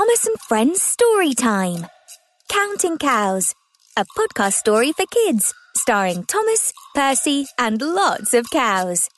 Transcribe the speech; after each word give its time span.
Thomas 0.00 0.26
and 0.26 0.40
Friends 0.40 0.80
Story 0.80 1.34
Time. 1.34 1.86
Counting 2.48 2.96
Cows, 2.96 3.54
a 3.98 4.06
podcast 4.16 4.54
story 4.54 4.92
for 4.92 5.04
kids, 5.04 5.52
starring 5.76 6.24
Thomas, 6.24 6.72
Percy, 6.94 7.44
and 7.58 7.82
lots 7.82 8.32
of 8.32 8.48
cows. 8.48 9.10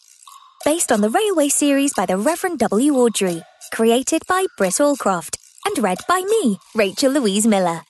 Based 0.65 0.90
on 0.90 1.01
the 1.01 1.08
railway 1.08 1.51
series 1.51 1.95
by 1.95 2.06
the 2.06 2.17
Reverend 2.17 2.58
W. 2.58 2.95
Awdry, 2.95 3.45
created 3.72 4.22
by 4.26 4.47
Britt 4.58 4.81
Allcroft, 4.81 5.37
and 5.67 5.79
read 5.79 5.99
by 6.08 6.21
me, 6.21 6.58
Rachel 6.74 7.12
Louise 7.12 7.46
Miller. 7.46 7.83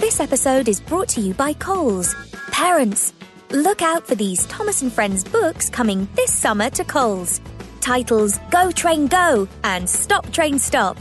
This 0.00 0.20
episode 0.20 0.68
is 0.68 0.82
brought 0.82 1.08
to 1.10 1.22
you 1.22 1.32
by 1.32 1.54
Kohl's. 1.54 2.14
Parents, 2.52 3.14
look 3.48 3.80
out 3.80 4.06
for 4.06 4.16
these 4.16 4.44
Thomas 4.46 4.82
and 4.82 4.92
Friends 4.92 5.24
books 5.24 5.70
coming 5.70 6.06
this 6.14 6.34
summer 6.34 6.68
to 6.68 6.84
Kohl's. 6.84 7.40
Titles 7.80 8.38
Go 8.50 8.70
Train 8.70 9.06
Go 9.06 9.48
and 9.64 9.88
Stop 9.88 10.30
Train 10.32 10.58
Stop. 10.58 10.96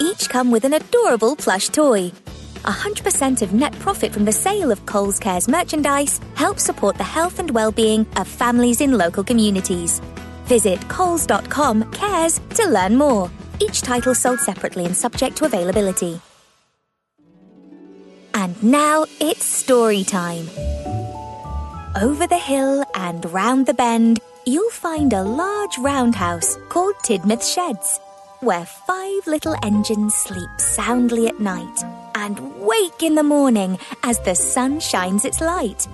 Each 0.00 0.28
come 0.28 0.50
with 0.50 0.64
an 0.64 0.74
adorable 0.74 1.36
plush 1.36 1.68
toy. 1.68 2.10
100% 2.64 3.42
of 3.42 3.52
net 3.52 3.72
profit 3.78 4.12
from 4.12 4.24
the 4.24 4.32
sale 4.32 4.70
of 4.70 4.84
Kohl's 4.86 5.18
Cares 5.18 5.48
merchandise 5.48 6.20
helps 6.34 6.62
support 6.62 6.96
the 6.96 7.04
health 7.04 7.38
and 7.38 7.50
well-being 7.50 8.06
of 8.16 8.26
families 8.26 8.80
in 8.80 8.96
local 8.96 9.24
communities. 9.24 10.00
Visit 10.44 10.80
kohls.com 10.88 11.90
cares 11.92 12.40
to 12.54 12.68
learn 12.68 12.96
more. 12.96 13.30
Each 13.60 13.80
title 13.82 14.14
sold 14.14 14.40
separately 14.40 14.84
and 14.84 14.96
subject 14.96 15.36
to 15.36 15.44
availability. 15.44 16.20
And 18.34 18.60
now 18.62 19.04
it's 19.20 19.44
story 19.44 20.04
time. 20.04 20.48
Over 22.00 22.26
the 22.26 22.38
hill 22.38 22.84
and 22.94 23.24
round 23.32 23.66
the 23.66 23.74
bend, 23.74 24.20
you'll 24.46 24.70
find 24.70 25.12
a 25.12 25.22
large 25.22 25.78
roundhouse 25.78 26.56
called 26.68 26.94
Tidmouth 27.04 27.44
Sheds, 27.44 28.00
where 28.40 28.64
five 28.64 29.26
little 29.26 29.56
engines 29.62 30.14
sleep 30.14 30.50
soundly 30.58 31.28
at 31.28 31.40
night 31.40 31.84
and 32.14 32.60
wake 32.60 33.02
in 33.02 33.14
the 33.14 33.22
morning 33.22 33.78
as 34.02 34.18
the 34.20 34.34
sun 34.34 34.80
shines 34.80 35.24
its 35.24 35.40
light. 35.40 35.86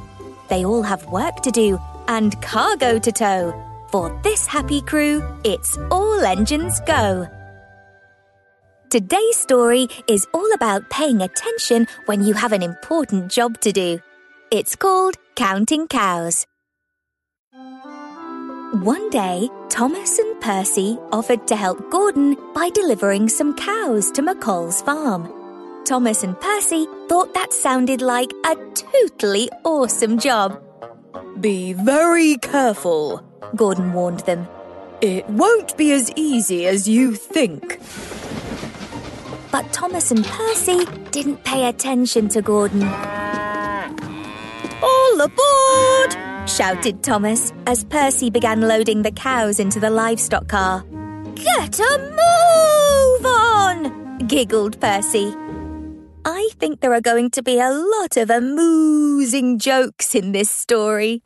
They 0.48 0.64
all 0.64 0.82
have 0.82 1.06
work 1.06 1.42
to 1.42 1.50
do 1.50 1.78
and 2.08 2.40
cargo 2.42 2.98
to 2.98 3.12
tow. 3.12 3.64
For 3.90 4.18
this 4.22 4.46
happy 4.46 4.82
crew, 4.82 5.22
it's 5.44 5.78
all 5.90 6.20
engines 6.20 6.80
go. 6.86 7.26
Today's 8.90 9.36
story 9.36 9.88
is 10.06 10.26
all 10.32 10.50
about 10.54 10.88
paying 10.88 11.20
attention 11.20 11.86
when 12.06 12.22
you 12.24 12.32
have 12.34 12.52
an 12.52 12.62
important 12.62 13.30
job 13.30 13.60
to 13.60 13.72
do. 13.72 14.00
It's 14.50 14.76
called 14.76 15.16
Counting 15.36 15.88
Cows. 15.88 16.46
One 18.72 19.08
day, 19.08 19.48
Thomas 19.70 20.18
and 20.18 20.38
Percy 20.42 20.98
offered 21.10 21.46
to 21.46 21.56
help 21.56 21.90
Gordon 21.90 22.36
by 22.54 22.68
delivering 22.68 23.30
some 23.30 23.54
cows 23.54 24.10
to 24.10 24.20
McColl's 24.20 24.82
farm. 24.82 25.32
Thomas 25.86 26.22
and 26.22 26.38
Percy 26.38 26.86
thought 27.08 27.32
that 27.32 27.54
sounded 27.54 28.02
like 28.02 28.30
a 28.44 28.56
totally 28.74 29.48
awesome 29.64 30.18
job. 30.18 30.62
Be 31.40 31.72
very 31.72 32.36
careful, 32.36 33.24
Gordon 33.56 33.94
warned 33.94 34.20
them. 34.20 34.46
It 35.00 35.26
won't 35.30 35.74
be 35.78 35.92
as 35.92 36.12
easy 36.14 36.66
as 36.66 36.86
you 36.86 37.14
think. 37.14 37.80
But 39.50 39.72
Thomas 39.72 40.10
and 40.10 40.26
Percy 40.26 40.84
didn't 41.10 41.42
pay 41.42 41.68
attention 41.70 42.28
to 42.28 42.42
Gordon. 42.42 42.82
All 44.82 45.20
aboard! 45.22 46.27
Shouted 46.48 47.02
Thomas 47.02 47.52
as 47.66 47.84
Percy 47.84 48.30
began 48.30 48.62
loading 48.62 49.02
the 49.02 49.10
cows 49.12 49.60
into 49.60 49.78
the 49.78 49.90
livestock 49.90 50.48
car. 50.48 50.82
Get 51.34 51.78
a 51.78 51.98
move 51.98 53.26
on! 53.26 54.18
giggled 54.26 54.80
Percy. 54.80 55.34
I 56.24 56.48
think 56.58 56.80
there 56.80 56.92
are 56.94 57.00
going 57.00 57.30
to 57.30 57.42
be 57.42 57.60
a 57.60 57.70
lot 57.70 58.16
of 58.16 58.30
amusing 58.30 59.58
jokes 59.58 60.14
in 60.14 60.32
this 60.32 60.50
story. 60.50 61.22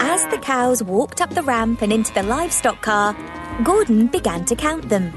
As 0.00 0.26
the 0.26 0.38
cows 0.38 0.82
walked 0.82 1.20
up 1.20 1.30
the 1.30 1.42
ramp 1.42 1.82
and 1.82 1.92
into 1.92 2.12
the 2.14 2.22
livestock 2.22 2.82
car, 2.82 3.16
Gordon 3.62 4.06
began 4.06 4.44
to 4.46 4.56
count 4.56 4.88
them. 4.88 5.10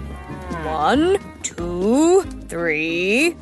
One, 0.65 1.17
two, 1.43 2.23
three. 2.47 3.35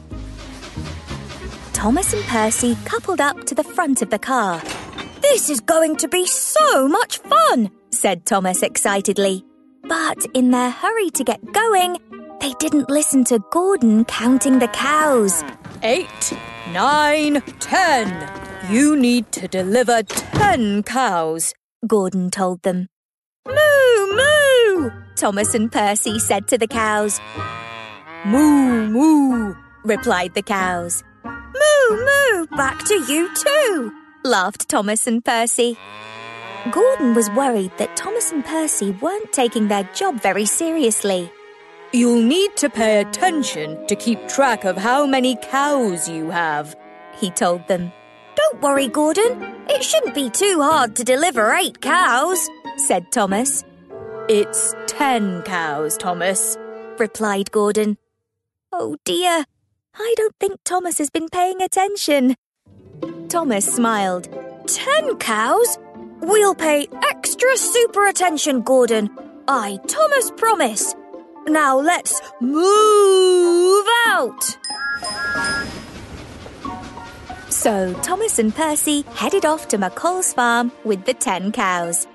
Thomas 1.73 2.13
and 2.13 2.23
Percy 2.23 2.77
coupled 2.85 3.19
up 3.19 3.43
to 3.45 3.55
the 3.55 3.63
front 3.63 4.01
of 4.01 4.09
the 4.09 4.19
car. 4.19 4.61
This 5.33 5.49
is 5.49 5.61
going 5.61 5.95
to 5.95 6.07
be 6.07 6.27
so 6.27 6.87
much 6.87 7.17
fun, 7.17 7.71
said 7.89 8.23
Thomas 8.23 8.61
excitedly. 8.61 9.43
But 9.81 10.23
in 10.35 10.51
their 10.51 10.69
hurry 10.69 11.09
to 11.09 11.23
get 11.23 11.41
going, 11.51 11.97
they 12.39 12.53
didn't 12.59 12.87
listen 12.87 13.23
to 13.25 13.43
Gordon 13.49 14.05
counting 14.05 14.59
the 14.59 14.67
cows. 14.67 15.43
Eight, 15.81 16.33
nine, 16.71 17.41
ten. 17.59 18.29
You 18.69 18.95
need 18.95 19.31
to 19.31 19.47
deliver 19.47 20.03
ten 20.03 20.83
cows, 20.83 21.55
Gordon 21.87 22.29
told 22.29 22.61
them. 22.61 22.89
Moo, 23.47 24.15
moo, 24.15 24.91
Thomas 25.15 25.55
and 25.55 25.71
Percy 25.71 26.19
said 26.19 26.47
to 26.49 26.59
the 26.59 26.67
cows. 26.67 27.19
Moo, 28.23 28.87
moo, 28.87 29.55
replied 29.83 30.35
the 30.35 30.43
cows. 30.43 31.03
Moo, 31.25 31.89
moo, 31.89 32.45
back 32.55 32.85
to 32.85 32.93
you 33.11 33.33
too, 33.33 33.91
laughed 34.23 34.69
Thomas 34.69 35.07
and 35.07 35.23
Percy. 35.23 35.77
Gordon 36.71 37.13
was 37.13 37.29
worried 37.31 37.71
that 37.77 37.95
Thomas 37.97 38.31
and 38.31 38.45
Percy 38.45 38.91
weren't 38.91 39.31
taking 39.33 39.67
their 39.67 39.83
job 39.93 40.21
very 40.21 40.45
seriously. 40.45 41.31
You'll 41.91 42.21
need 42.23 42.55
to 42.57 42.69
pay 42.69 43.01
attention 43.01 43.85
to 43.87 43.95
keep 43.95 44.27
track 44.27 44.63
of 44.63 44.77
how 44.77 45.05
many 45.05 45.35
cows 45.35 46.09
you 46.09 46.29
have, 46.29 46.75
he 47.15 47.29
told 47.29 47.67
them. 47.67 47.91
Don't 48.35 48.61
worry, 48.61 48.87
Gordon. 48.87 49.43
It 49.69 49.83
shouldn't 49.83 50.15
be 50.15 50.29
too 50.29 50.61
hard 50.61 50.95
to 50.95 51.03
deliver 51.03 51.53
eight 51.53 51.81
cows, 51.81 52.49
said 52.77 53.11
Thomas. 53.11 53.63
It's 54.29 54.73
ten 54.87 55.43
cows, 55.43 55.97
Thomas, 55.97 56.57
replied 56.97 57.51
Gordon. 57.51 57.97
Oh 58.71 58.95
dear, 59.05 59.45
I 59.95 60.13
don't 60.17 60.35
think 60.39 60.61
Thomas 60.63 60.97
has 60.97 61.09
been 61.09 61.27
paying 61.29 61.61
attention. 61.61 62.35
Thomas 63.29 63.65
smiled. 63.65 64.27
Ten 64.67 65.17
cows? 65.17 65.77
We'll 66.21 66.55
pay 66.55 66.87
extra 67.03 67.57
super 67.57 68.07
attention, 68.07 68.61
Gordon. 68.61 69.09
I, 69.47 69.79
Thomas, 69.87 70.31
promise. 70.31 70.95
Now 71.47 71.77
let's 71.77 72.21
move 72.39 73.85
out. 74.07 74.57
So 77.49 77.93
Thomas 78.01 78.39
and 78.39 78.53
Percy 78.55 79.03
headed 79.15 79.45
off 79.45 79.67
to 79.69 79.77
McColl's 79.77 80.33
farm 80.33 80.71
with 80.83 81.05
the 81.05 81.13
ten 81.13 81.51
cows. 81.51 82.07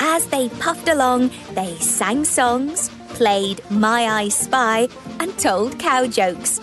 As 0.00 0.26
they 0.26 0.48
puffed 0.48 0.88
along, 0.88 1.30
they 1.52 1.74
sang 1.76 2.24
songs, 2.24 2.90
played 3.10 3.60
My 3.70 4.06
I 4.06 4.28
Spy, 4.28 4.88
and 5.20 5.36
told 5.38 5.78
cow 5.78 6.06
jokes. 6.06 6.60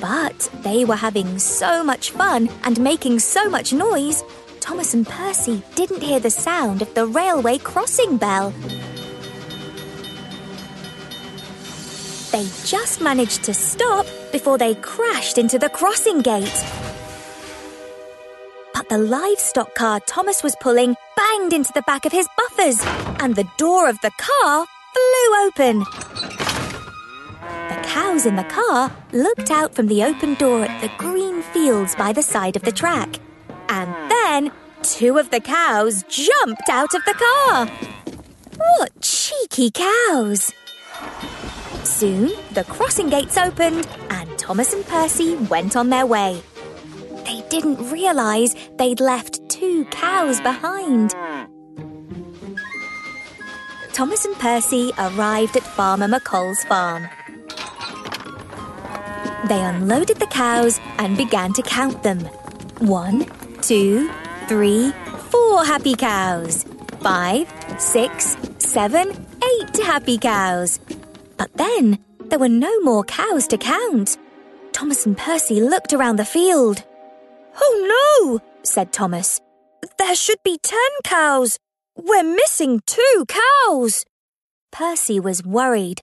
But 0.00 0.50
they 0.62 0.84
were 0.84 0.96
having 0.96 1.38
so 1.38 1.82
much 1.82 2.10
fun 2.10 2.48
and 2.64 2.78
making 2.80 3.18
so 3.20 3.48
much 3.48 3.72
noise, 3.72 4.22
Thomas 4.60 4.94
and 4.94 5.06
Percy 5.06 5.62
didn't 5.74 6.02
hear 6.02 6.20
the 6.20 6.30
sound 6.30 6.82
of 6.82 6.92
the 6.94 7.06
railway 7.06 7.58
crossing 7.58 8.16
bell. 8.16 8.52
They 12.32 12.46
just 12.64 13.00
managed 13.00 13.44
to 13.44 13.54
stop 13.54 14.06
before 14.32 14.58
they 14.58 14.74
crashed 14.74 15.38
into 15.38 15.58
the 15.58 15.70
crossing 15.70 16.20
gate. 16.20 16.64
But 18.74 18.88
the 18.90 18.98
livestock 18.98 19.74
car 19.74 20.00
Thomas 20.00 20.42
was 20.42 20.54
pulling 20.60 20.96
banged 21.16 21.54
into 21.54 21.72
the 21.72 21.82
back 21.86 22.04
of 22.04 22.12
his 22.12 22.28
buffers, 22.36 22.78
and 23.20 23.34
the 23.34 23.48
door 23.56 23.88
of 23.88 23.98
the 24.02 24.10
car 24.18 24.66
flew 24.92 25.46
open. 25.46 25.84
In 28.24 28.34
the 28.34 28.44
car 28.44 28.90
looked 29.12 29.50
out 29.50 29.74
from 29.74 29.88
the 29.88 30.02
open 30.02 30.34
door 30.34 30.64
at 30.64 30.80
the 30.80 30.90
green 30.96 31.42
fields 31.42 31.94
by 31.94 32.14
the 32.14 32.22
side 32.22 32.56
of 32.56 32.62
the 32.62 32.72
track. 32.72 33.20
And 33.68 33.94
then 34.10 34.50
two 34.82 35.18
of 35.18 35.28
the 35.30 35.38
cows 35.38 36.02
jumped 36.08 36.68
out 36.70 36.94
of 36.94 37.04
the 37.04 37.12
car. 37.12 37.66
What 38.56 39.00
cheeky 39.02 39.70
cows! 39.70 40.50
Soon, 41.84 42.32
the 42.52 42.64
crossing 42.64 43.10
gates 43.10 43.36
opened 43.36 43.86
and 44.08 44.38
Thomas 44.38 44.72
and 44.72 44.84
Percy 44.86 45.36
went 45.36 45.76
on 45.76 45.90
their 45.90 46.06
way. 46.06 46.42
They 47.26 47.44
didn't 47.50 47.90
realise 47.92 48.56
they'd 48.78 48.98
left 48.98 49.46
two 49.50 49.84
cows 49.90 50.40
behind. 50.40 51.14
Thomas 53.92 54.24
and 54.24 54.36
Percy 54.36 54.90
arrived 54.98 55.56
at 55.56 55.62
Farmer 55.62 56.08
McColl's 56.08 56.64
farm. 56.64 57.08
They 59.48 59.60
unloaded 59.60 60.18
the 60.18 60.26
cows 60.26 60.80
and 60.98 61.16
began 61.16 61.52
to 61.52 61.62
count 61.62 62.02
them. 62.02 62.20
One, 62.78 63.26
two, 63.62 64.10
three, 64.48 64.92
four 65.30 65.64
happy 65.64 65.94
cows. 65.94 66.64
Five, 67.00 67.52
six, 67.78 68.36
seven, 68.58 69.10
eight 69.44 69.76
happy 69.84 70.18
cows. 70.18 70.80
But 71.36 71.52
then 71.54 71.98
there 72.24 72.40
were 72.40 72.48
no 72.48 72.80
more 72.80 73.04
cows 73.04 73.46
to 73.48 73.58
count. 73.58 74.18
Thomas 74.72 75.06
and 75.06 75.16
Percy 75.16 75.60
looked 75.60 75.92
around 75.92 76.16
the 76.16 76.24
field. 76.24 76.82
Oh 77.60 77.74
no, 77.94 78.40
said 78.64 78.92
Thomas. 78.92 79.40
There 79.98 80.16
should 80.16 80.42
be 80.42 80.58
ten 80.60 80.90
cows. 81.04 81.58
We're 81.96 82.24
missing 82.24 82.80
two 82.86 83.24
cows. 83.28 84.04
Percy 84.72 85.20
was 85.20 85.44
worried. 85.44 86.00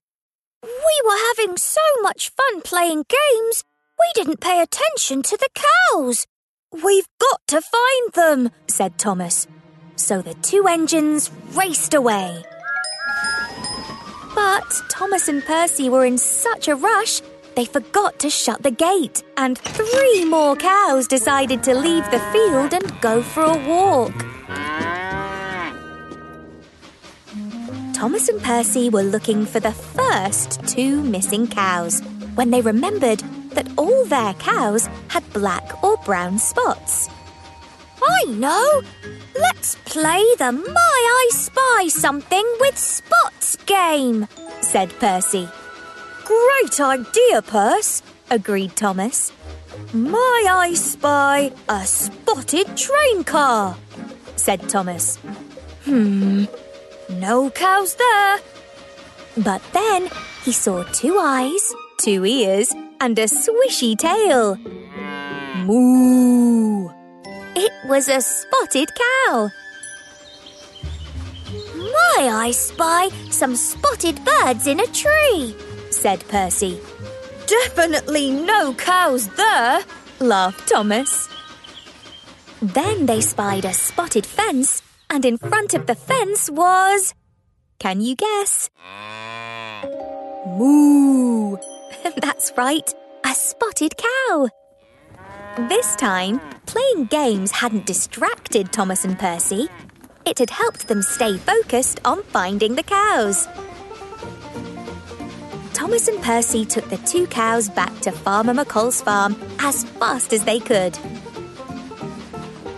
We 0.63 1.01
were 1.05 1.17
having 1.35 1.57
so 1.57 1.81
much 2.01 2.29
fun 2.29 2.61
playing 2.61 3.03
games, 3.09 3.65
we 3.99 4.05
didn't 4.15 4.39
pay 4.39 4.61
attention 4.61 5.21
to 5.23 5.37
the 5.37 5.49
cows. 5.53 6.25
We've 6.71 7.07
got 7.19 7.41
to 7.47 7.61
find 7.61 8.13
them, 8.13 8.49
said 8.67 8.97
Thomas. 8.97 9.45
So 9.97 10.21
the 10.21 10.35
two 10.35 10.65
engines 10.67 11.31
raced 11.51 11.93
away. 11.93 12.43
But 14.33 14.81
Thomas 14.89 15.27
and 15.27 15.43
Percy 15.43 15.89
were 15.89 16.05
in 16.05 16.17
such 16.17 16.69
a 16.69 16.75
rush, 16.75 17.21
they 17.55 17.65
forgot 17.65 18.17
to 18.19 18.29
shut 18.29 18.63
the 18.63 18.71
gate, 18.71 19.21
and 19.35 19.57
three 19.57 20.25
more 20.25 20.55
cows 20.55 21.07
decided 21.07 21.61
to 21.63 21.75
leave 21.75 22.09
the 22.09 22.23
field 22.31 22.73
and 22.73 23.01
go 23.01 23.21
for 23.21 23.43
a 23.43 23.67
walk. 23.67 24.32
Thomas 28.03 28.27
and 28.27 28.43
Percy 28.43 28.89
were 28.89 29.01
looking 29.01 29.45
for 29.45 29.61
the 29.61 29.71
first 29.71 30.61
two 30.67 31.01
missing 31.03 31.47
cows 31.47 32.01
when 32.35 32.51
they 32.51 32.59
remembered 32.59 33.19
that 33.51 33.69
all 33.77 34.03
their 34.03 34.33
cows 34.33 34.89
had 35.07 35.23
black 35.31 35.81
or 35.81 35.95
brown 36.03 36.37
spots. 36.37 37.07
I 38.03 38.25
know! 38.25 38.81
Let's 39.39 39.75
play 39.85 40.21
the 40.37 40.51
My 40.51 40.73
I 40.75 41.29
Spy 41.31 41.87
Something 41.87 42.45
with 42.59 42.77
Spots 42.77 43.55
game, 43.65 44.27
said 44.59 44.89
Percy. 44.99 45.47
Great 46.25 46.81
idea, 46.81 47.41
Percy, 47.41 48.03
agreed 48.29 48.75
Thomas. 48.75 49.31
My 49.93 50.45
I 50.49 50.73
spy 50.73 51.53
a 51.69 51.85
spotted 51.85 52.75
train 52.75 53.23
car, 53.23 53.77
said 54.35 54.67
Thomas. 54.67 55.15
Hmm, 55.85 56.45
no 57.19 57.49
cows 57.49 57.95
there. 57.95 58.39
But 59.37 59.61
then 59.73 60.09
he 60.43 60.51
saw 60.51 60.83
two 60.83 61.17
eyes, 61.19 61.73
two 61.97 62.25
ears, 62.25 62.71
and 62.99 63.17
a 63.17 63.25
swishy 63.25 63.97
tail. 63.97 64.57
Moo! 65.65 66.89
It 67.55 67.71
was 67.87 68.07
a 68.09 68.21
spotted 68.21 68.89
cow. 68.95 69.49
My, 71.75 72.29
I 72.29 72.51
spy 72.51 73.09
some 73.29 73.55
spotted 73.55 74.19
birds 74.23 74.67
in 74.67 74.79
a 74.79 74.87
tree, 74.87 75.55
said 75.89 76.27
Percy. 76.27 76.79
Definitely 77.47 78.31
no 78.31 78.73
cows 78.73 79.27
there, 79.29 79.81
laughed 80.19 80.67
Thomas. 80.67 81.29
Then 82.61 83.05
they 83.05 83.21
spied 83.21 83.65
a 83.65 83.73
spotted 83.73 84.25
fence 84.25 84.82
and 85.13 85.25
in 85.25 85.37
front 85.37 85.75
of 85.75 85.85
the 85.85 85.93
fence 85.93 86.49
was. 86.49 87.13
Can 87.77 88.01
you 88.01 88.15
guess? 88.15 88.71
Moo! 90.57 91.57
That's 92.17 92.51
right, 92.57 92.91
a 93.23 93.35
spotted 93.35 93.93
cow. 93.95 94.49
This 95.69 95.95
time, 95.97 96.41
playing 96.65 97.05
games 97.05 97.51
hadn't 97.51 97.85
distracted 97.85 98.73
Thomas 98.73 99.05
and 99.05 99.19
Percy. 99.19 99.69
It 100.25 100.39
had 100.39 100.49
helped 100.49 100.87
them 100.87 101.03
stay 101.03 101.37
focused 101.37 101.99
on 102.03 102.23
finding 102.23 102.73
the 102.73 102.81
cows. 102.81 103.47
Thomas 105.73 106.07
and 106.07 106.23
Percy 106.23 106.65
took 106.65 106.89
the 106.89 106.97
two 106.97 107.27
cows 107.27 107.69
back 107.69 107.93
to 108.01 108.11
Farmer 108.11 108.53
McColl's 108.53 109.01
farm 109.01 109.35
as 109.59 109.83
fast 109.83 110.33
as 110.33 110.43
they 110.43 110.59
could. 110.59 110.97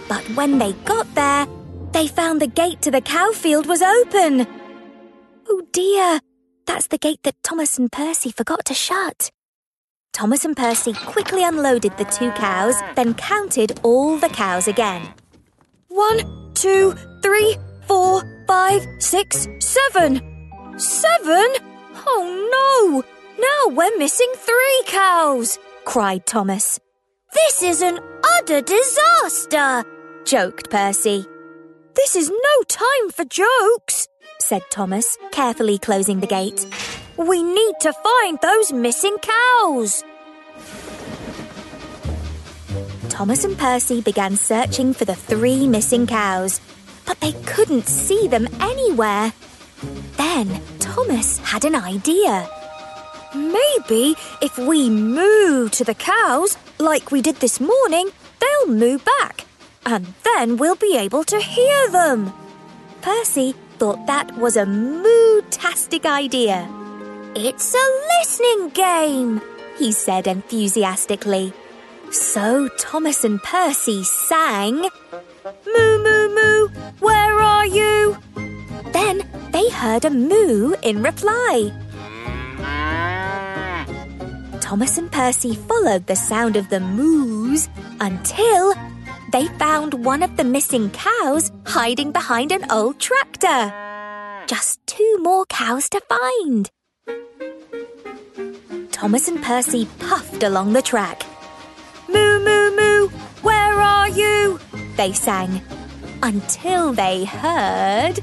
But 0.10 0.24
when 0.36 0.58
they 0.58 0.74
got 0.84 1.14
there, 1.16 1.48
they 1.96 2.08
found 2.08 2.42
the 2.42 2.48
gate 2.48 2.82
to 2.82 2.92
the 2.92 3.00
cow 3.00 3.32
field 3.32 3.68
was 3.68 3.82
open. 3.82 4.46
Oh 5.48 5.62
dear, 5.72 6.20
that's 6.66 6.88
the 6.88 6.98
gate 6.98 7.22
that 7.24 7.42
Thomas 7.42 7.78
and 7.78 7.90
Percy 7.90 8.32
forgot 8.32 8.66
to 8.66 8.74
shut. 8.74 9.32
Thomas 10.12 10.44
and 10.44 10.58
Percy 10.58 10.92
quickly 10.92 11.46
unloaded 11.46 11.98
the 11.98 12.04
two 12.04 12.32
cows, 12.32 12.76
then 12.96 13.14
counted 13.14 13.80
all 13.82 14.18
the 14.18 14.28
cows 14.28 14.68
again. 14.68 15.08
One, 15.88 16.52
two, 16.54 16.96
three, 17.22 17.56
four, 17.88 18.24
five, 18.46 18.86
six, 19.00 19.48
seven. 19.60 20.16
Seven? 20.78 21.48
Oh 22.08 22.24
no! 22.56 23.04
Now 23.40 23.74
we're 23.74 23.98
missing 23.98 24.34
three 24.36 24.84
cows, 24.88 25.58
cried 25.86 26.26
Thomas. 26.26 26.78
This 27.34 27.64
is 27.64 27.82
an 27.82 28.00
utter 28.42 28.60
disaster, 28.60 29.86
joked 30.26 30.70
Percy. 30.70 31.26
This 31.96 32.18
is 32.18 32.30
no 32.30 32.64
time 32.68 33.10
for 33.14 33.24
jokes, 33.24 34.10
said 34.40 34.64
Thomas, 34.70 35.18
carefully 35.32 35.78
closing 35.80 36.20
the 36.20 36.28
gate. 36.28 36.68
We 37.16 37.42
need 37.42 37.76
to 37.80 37.94
find 37.94 38.38
those 38.42 38.74
missing 38.74 39.16
cows. 39.22 40.04
Thomas 43.08 43.46
and 43.46 43.58
Percy 43.58 44.02
began 44.02 44.36
searching 44.36 44.94
for 44.94 45.06
the 45.06 45.16
three 45.16 45.68
missing 45.68 46.06
cows, 46.06 46.60
but 47.06 47.18
they 47.22 47.32
couldn't 47.46 47.88
see 47.88 48.28
them 48.28 48.50
anywhere. 48.60 49.32
Then 50.18 50.62
Thomas 50.80 51.38
had 51.38 51.64
an 51.64 51.76
idea. 51.76 52.50
Maybe 53.34 54.18
if 54.42 54.58
we 54.58 54.90
moo 54.90 55.70
to 55.70 55.84
the 55.86 55.96
cows, 55.96 56.58
like 56.78 57.12
we 57.12 57.22
did 57.22 57.38
this 57.38 57.62
morning, 57.62 58.10
they'll 58.42 58.68
moo 58.76 58.98
back 58.98 59.46
and 59.86 60.14
then 60.24 60.58
we'll 60.58 60.76
be 60.76 60.98
able 60.98 61.24
to 61.26 61.40
hear 61.40 61.90
them. 61.90 62.34
Percy 63.02 63.54
thought 63.78 64.08
that 64.08 64.36
was 64.38 64.58
a 64.58 64.66
moo-tastic 64.66 66.06
idea. 66.06 66.68
It's 67.36 67.76
a 67.76 67.88
listening 68.18 68.70
game, 68.70 69.42
he 69.78 69.92
said 69.92 70.28
enthusiastically. 70.28 71.54
So 72.12 72.70
Thomas 72.78 73.24
and 73.24 73.42
Percy 73.44 74.04
sang, 74.04 74.78
Moo, 74.78 76.04
moo, 76.04 76.30
moo, 76.34 76.68
where 77.00 77.40
are 77.40 77.66
you? 77.66 78.18
Then 78.94 79.28
they 79.52 79.70
heard 79.70 80.06
a 80.06 80.10
moo 80.10 80.74
in 80.82 81.04
reply. 81.04 81.72
Thomas 84.62 84.98
and 84.98 85.12
Percy 85.12 85.54
followed 85.54 86.08
the 86.08 86.16
sound 86.16 86.56
of 86.56 86.70
the 86.70 86.80
moos 86.80 87.70
until 88.00 88.74
they 89.32 89.48
found 89.60 90.06
one 90.06 90.24
of 90.24 90.38
the 90.38 90.44
missing 90.44 90.90
cows 90.92 91.52
hiding 91.66 92.12
behind 92.12 92.52
an 92.52 92.66
old 92.72 93.00
tractor. 93.00 93.74
Just 94.48 94.80
two 94.86 95.18
more 95.22 95.46
cows 95.48 95.90
to 95.90 96.02
find. 96.02 96.70
Thomas 98.92 99.28
and 99.28 99.42
Percy 99.42 99.88
puffed 100.00 100.44
along 100.44 100.74
the 100.74 100.82
track. 100.82 101.26
Moo, 102.08 102.40
moo, 102.40 102.76
moo, 102.76 103.08
where 103.42 103.74
are 103.74 104.10
you? 104.10 104.60
They 104.96 105.12
sang 105.14 105.62
until 106.24 106.94
they 106.94 107.26
heard 107.26 108.20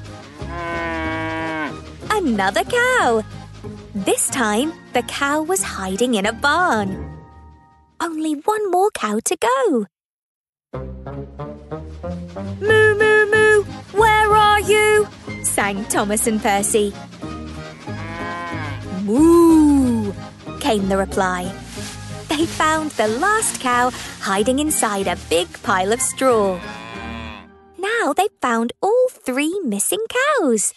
another 2.11 2.65
cow. 2.65 3.23
This 3.95 4.29
time, 4.29 4.73
the 4.93 5.03
cow 5.03 5.43
was 5.43 5.63
hiding 5.63 6.15
in 6.15 6.27
a 6.27 6.33
barn. 6.33 6.91
Only 8.01 8.35
one 8.35 8.71
more 8.71 8.91
cow 8.93 9.21
to 9.25 9.37
go. 9.37 9.87
Moo, 12.35 12.95
moo, 12.95 13.27
moo, 13.31 13.63
where 13.93 14.33
are 14.33 14.61
you? 14.61 15.07
sang 15.43 15.85
Thomas 15.87 16.27
and 16.27 16.41
Percy. 16.41 16.95
Moo, 19.05 20.13
came 20.61 20.89
the 20.89 20.97
reply. 20.97 21.53
They 22.29 22.47
found 22.47 22.93
the 22.93 23.09
last 23.09 23.61
cow 23.61 23.91
hiding 24.21 24.61
inside 24.61 25.09
a 25.09 25.19
big 25.29 25.49
pile 25.63 25.93
of 25.93 26.01
straw. 26.01 26.59
Now 27.79 28.15
they've 28.15 28.39
found 28.41 28.73
all 28.81 29.09
three 29.11 29.59
missing 29.65 30.05
cows. 30.09 30.73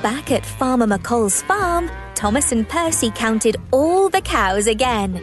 Back 0.00 0.30
at 0.30 0.46
Farmer 0.46 0.86
McColl's 0.86 1.42
farm, 1.42 1.90
Thomas 2.14 2.52
and 2.52 2.68
Percy 2.68 3.10
counted 3.10 3.56
all 3.72 4.08
the 4.10 4.20
cows 4.20 4.66
again. 4.68 5.16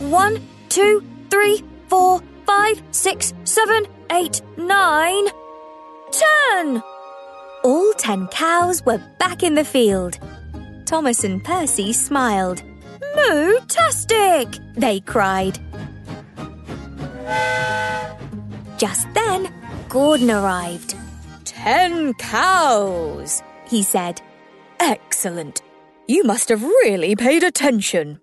One, 0.00 0.46
two, 0.68 1.02
three, 1.30 1.62
four, 1.90 2.22
five, 2.46 2.80
six, 2.92 3.34
seven, 3.44 3.84
eight, 4.12 4.40
nine, 4.56 5.26
ten! 6.12 6.82
All 7.64 7.92
ten 7.98 8.28
cows 8.28 8.82
were 8.86 9.02
back 9.18 9.42
in 9.42 9.54
the 9.56 9.64
field. 9.64 10.18
Thomas 10.86 11.24
and 11.24 11.44
Percy 11.44 11.92
smiled. 11.92 12.62
Moo-tastic! 13.16 14.48
They 14.76 15.00
cried. 15.00 15.58
Just 18.78 19.12
then, 19.12 19.52
Gordon 19.88 20.30
arrived. 20.30 20.94
Ten 21.44 22.14
cows, 22.14 23.42
he 23.66 23.82
said. 23.82 24.22
Excellent. 24.78 25.60
You 26.06 26.24
must 26.24 26.48
have 26.48 26.62
really 26.62 27.14
paid 27.14 27.42
attention. 27.42 28.20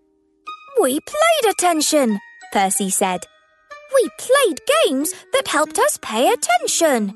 We 0.81 1.00
played 1.00 1.53
attention, 1.53 2.19
Percy 2.51 2.89
said. 2.89 3.21
We 3.98 4.10
played 4.20 4.62
games 4.86 5.13
that 5.34 5.48
helped 5.48 5.80
us 5.80 5.98
pay 6.01 6.32
attention. 6.32 7.13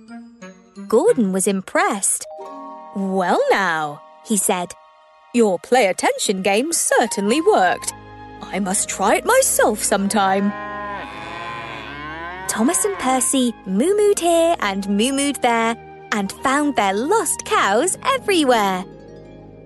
Gordon 0.87 1.31
was 1.31 1.45
impressed. 1.45 2.25
Well, 2.95 3.39
now, 3.51 4.01
he 4.25 4.35
said, 4.35 4.73
your 5.33 5.59
play 5.59 5.85
attention 5.87 6.41
game 6.41 6.73
certainly 6.73 7.39
worked. 7.39 7.93
I 8.41 8.59
must 8.59 8.89
try 8.89 9.15
it 9.15 9.25
myself 9.25 9.83
sometime. 9.83 10.51
Thomas 12.47 12.83
and 12.83 12.97
Percy 12.97 13.53
moo 13.65 13.93
mooed 13.95 14.19
here 14.19 14.55
and 14.59 14.89
moo 14.89 15.11
mooed 15.11 15.41
there 15.41 15.75
and 16.11 16.31
found 16.43 16.75
their 16.75 16.93
lost 16.93 17.45
cows 17.45 17.97
everywhere. 18.03 18.83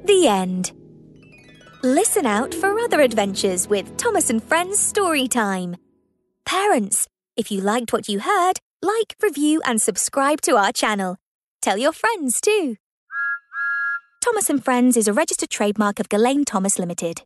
The 0.04 0.28
end. 0.28 0.72
Listen 1.82 2.26
out 2.26 2.54
for 2.54 2.78
other 2.80 3.00
adventures 3.00 3.68
with 3.68 3.96
Thomas 3.98 4.30
and 4.30 4.44
Friends 4.44 4.80
Story 4.80 5.28
Time. 5.28 5.78
Parents, 6.46 7.08
if 7.36 7.52
you 7.52 7.60
liked 7.60 7.92
what 7.92 8.08
you 8.08 8.20
heard, 8.20 8.60
like, 8.82 9.16
review, 9.22 9.62
and 9.66 9.82
subscribe 9.82 10.42
to 10.42 10.56
our 10.58 10.72
channel. 10.72 11.18
Tell 11.62 11.78
your 11.78 11.92
friends 11.92 12.40
too. 12.40 12.76
Thomas 14.24 14.50
and 14.50 14.64
Friends 14.64 14.96
is 14.96 15.08
a 15.08 15.14
registered 15.14 15.50
trademark 15.50 16.00
of 16.00 16.08
Gullane 16.08 16.46
Thomas 16.46 16.78
Limited. 16.78 17.24